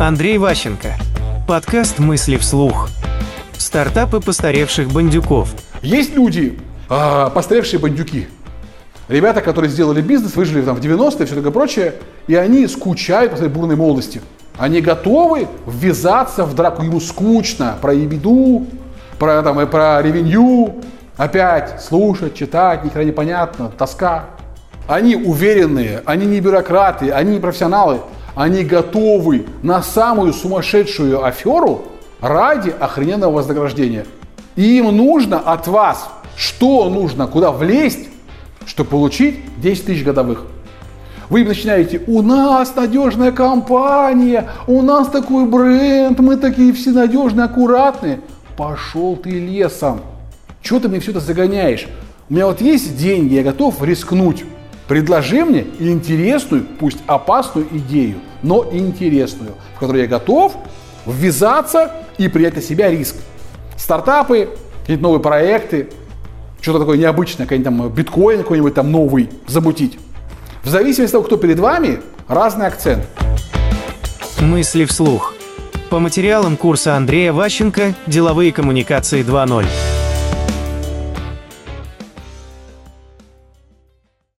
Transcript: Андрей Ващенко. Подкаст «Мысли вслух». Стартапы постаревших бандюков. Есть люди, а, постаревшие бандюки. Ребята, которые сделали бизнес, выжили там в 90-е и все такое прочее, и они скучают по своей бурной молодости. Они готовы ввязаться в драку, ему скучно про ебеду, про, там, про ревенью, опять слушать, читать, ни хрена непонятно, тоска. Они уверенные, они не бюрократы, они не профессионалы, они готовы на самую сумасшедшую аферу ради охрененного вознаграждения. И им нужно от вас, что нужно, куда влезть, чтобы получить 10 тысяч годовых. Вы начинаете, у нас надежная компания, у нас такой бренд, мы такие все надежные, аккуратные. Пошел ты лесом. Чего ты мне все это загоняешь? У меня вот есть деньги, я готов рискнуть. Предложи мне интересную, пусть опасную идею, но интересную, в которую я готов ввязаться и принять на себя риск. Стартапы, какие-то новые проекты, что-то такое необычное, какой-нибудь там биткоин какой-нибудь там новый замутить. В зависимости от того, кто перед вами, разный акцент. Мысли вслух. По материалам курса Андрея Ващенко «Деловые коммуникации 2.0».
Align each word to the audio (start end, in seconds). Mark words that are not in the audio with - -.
Андрей 0.00 0.38
Ващенко. 0.38 0.94
Подкаст 1.46 1.98
«Мысли 1.98 2.38
вслух». 2.38 2.88
Стартапы 3.52 4.20
постаревших 4.20 4.90
бандюков. 4.90 5.52
Есть 5.82 6.14
люди, 6.14 6.58
а, 6.88 7.28
постаревшие 7.28 7.78
бандюки. 7.78 8.26
Ребята, 9.08 9.42
которые 9.42 9.70
сделали 9.70 10.00
бизнес, 10.00 10.36
выжили 10.36 10.62
там 10.62 10.74
в 10.76 10.80
90-е 10.80 11.24
и 11.24 11.26
все 11.26 11.34
такое 11.34 11.52
прочее, 11.52 11.94
и 12.28 12.34
они 12.34 12.66
скучают 12.66 13.32
по 13.32 13.36
своей 13.36 13.52
бурной 13.52 13.76
молодости. 13.76 14.22
Они 14.56 14.80
готовы 14.80 15.48
ввязаться 15.66 16.46
в 16.46 16.54
драку, 16.54 16.82
ему 16.82 16.98
скучно 16.98 17.76
про 17.82 17.92
ебеду, 17.92 18.68
про, 19.18 19.42
там, 19.42 19.68
про 19.68 20.00
ревенью, 20.00 20.76
опять 21.18 21.82
слушать, 21.82 22.34
читать, 22.34 22.84
ни 22.84 22.88
хрена 22.88 23.08
непонятно, 23.08 23.68
тоска. 23.68 24.30
Они 24.88 25.14
уверенные, 25.14 26.02
они 26.06 26.24
не 26.24 26.40
бюрократы, 26.40 27.10
они 27.10 27.32
не 27.34 27.38
профессионалы, 27.38 28.00
они 28.40 28.64
готовы 28.64 29.44
на 29.62 29.82
самую 29.82 30.32
сумасшедшую 30.32 31.22
аферу 31.22 31.82
ради 32.22 32.70
охрененного 32.70 33.32
вознаграждения. 33.32 34.06
И 34.56 34.78
им 34.78 34.96
нужно 34.96 35.38
от 35.38 35.68
вас, 35.68 36.08
что 36.36 36.88
нужно, 36.88 37.26
куда 37.26 37.52
влезть, 37.52 38.08
чтобы 38.64 38.88
получить 38.88 39.40
10 39.58 39.84
тысяч 39.84 40.02
годовых. 40.02 40.44
Вы 41.28 41.44
начинаете, 41.44 42.00
у 42.06 42.22
нас 42.22 42.74
надежная 42.74 43.30
компания, 43.30 44.48
у 44.66 44.80
нас 44.80 45.08
такой 45.08 45.44
бренд, 45.44 46.18
мы 46.18 46.38
такие 46.38 46.72
все 46.72 46.92
надежные, 46.92 47.44
аккуратные. 47.44 48.20
Пошел 48.56 49.16
ты 49.16 49.32
лесом. 49.32 50.00
Чего 50.62 50.80
ты 50.80 50.88
мне 50.88 51.00
все 51.00 51.10
это 51.10 51.20
загоняешь? 51.20 51.88
У 52.30 52.32
меня 52.32 52.46
вот 52.46 52.62
есть 52.62 52.96
деньги, 52.96 53.34
я 53.34 53.42
готов 53.42 53.82
рискнуть. 53.82 54.46
Предложи 54.90 55.44
мне 55.44 55.66
интересную, 55.78 56.64
пусть 56.64 56.98
опасную 57.06 57.68
идею, 57.70 58.16
но 58.42 58.66
интересную, 58.72 59.52
в 59.76 59.78
которую 59.78 60.02
я 60.02 60.08
готов 60.08 60.56
ввязаться 61.06 61.92
и 62.18 62.26
принять 62.26 62.56
на 62.56 62.60
себя 62.60 62.90
риск. 62.90 63.14
Стартапы, 63.76 64.48
какие-то 64.80 65.00
новые 65.00 65.20
проекты, 65.20 65.90
что-то 66.60 66.80
такое 66.80 66.98
необычное, 66.98 67.46
какой-нибудь 67.46 67.64
там 67.64 67.88
биткоин 67.88 68.38
какой-нибудь 68.38 68.74
там 68.74 68.90
новый 68.90 69.30
замутить. 69.46 69.96
В 70.64 70.68
зависимости 70.68 71.14
от 71.14 71.22
того, 71.22 71.24
кто 71.24 71.36
перед 71.36 71.60
вами, 71.60 72.00
разный 72.26 72.66
акцент. 72.66 73.06
Мысли 74.40 74.86
вслух. 74.86 75.34
По 75.88 76.00
материалам 76.00 76.56
курса 76.56 76.96
Андрея 76.96 77.32
Ващенко 77.32 77.94
«Деловые 78.08 78.50
коммуникации 78.50 79.22
2.0». 79.22 79.89